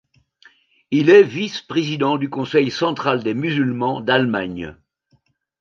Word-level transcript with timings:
Il 0.89 1.11
est 1.11 1.21
vice-président 1.21 2.17
du 2.17 2.27
Conseil 2.27 2.71
central 2.71 3.21
des 3.21 3.35
musulmans 3.35 4.01
d'Allemagne. 4.01 4.75